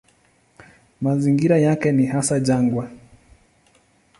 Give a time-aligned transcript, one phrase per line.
[1.01, 2.91] Mazingira yake ni hasa jangwa.